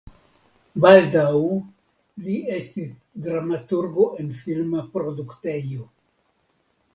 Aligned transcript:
Baldaŭ 0.85 1.33
li 2.27 2.37
estis 2.61 2.95
dramaturgo 3.27 4.07
en 4.25 4.33
filma 4.41 4.83
produktejo. 4.97 5.87